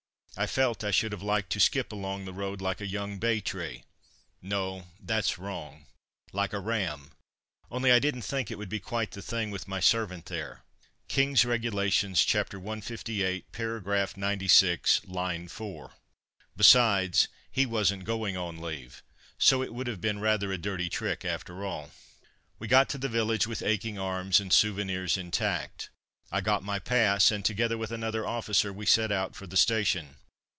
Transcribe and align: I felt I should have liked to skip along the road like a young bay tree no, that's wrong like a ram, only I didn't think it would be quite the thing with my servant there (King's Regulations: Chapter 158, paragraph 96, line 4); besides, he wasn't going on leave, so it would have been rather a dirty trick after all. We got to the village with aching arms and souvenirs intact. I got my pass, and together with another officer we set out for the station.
I 0.37 0.45
felt 0.47 0.81
I 0.85 0.91
should 0.91 1.11
have 1.11 1.21
liked 1.21 1.49
to 1.51 1.59
skip 1.59 1.91
along 1.91 2.23
the 2.23 2.31
road 2.31 2.61
like 2.61 2.79
a 2.79 2.87
young 2.87 3.19
bay 3.19 3.41
tree 3.41 3.83
no, 4.41 4.87
that's 4.97 5.37
wrong 5.37 5.87
like 6.31 6.53
a 6.53 6.59
ram, 6.59 7.11
only 7.69 7.91
I 7.91 7.99
didn't 7.99 8.21
think 8.21 8.49
it 8.49 8.57
would 8.57 8.69
be 8.69 8.79
quite 8.79 9.11
the 9.11 9.21
thing 9.21 9.51
with 9.51 9.67
my 9.67 9.81
servant 9.81 10.27
there 10.27 10.63
(King's 11.09 11.43
Regulations: 11.43 12.23
Chapter 12.23 12.57
158, 12.59 13.51
paragraph 13.51 14.15
96, 14.15 15.01
line 15.03 15.49
4); 15.49 15.95
besides, 16.55 17.27
he 17.51 17.65
wasn't 17.65 18.05
going 18.05 18.37
on 18.37 18.57
leave, 18.57 19.03
so 19.37 19.61
it 19.61 19.73
would 19.73 19.87
have 19.87 19.99
been 19.99 20.19
rather 20.19 20.49
a 20.53 20.57
dirty 20.57 20.87
trick 20.87 21.25
after 21.25 21.65
all. 21.65 21.91
We 22.57 22.69
got 22.69 22.87
to 22.91 22.97
the 22.97 23.09
village 23.09 23.47
with 23.47 23.61
aching 23.61 23.99
arms 23.99 24.39
and 24.39 24.51
souvenirs 24.53 25.17
intact. 25.17 25.89
I 26.31 26.39
got 26.39 26.63
my 26.63 26.79
pass, 26.79 27.29
and 27.31 27.43
together 27.43 27.77
with 27.77 27.91
another 27.91 28.25
officer 28.25 28.71
we 28.71 28.85
set 28.85 29.11
out 29.11 29.35
for 29.35 29.45
the 29.45 29.57
station. 29.57 30.15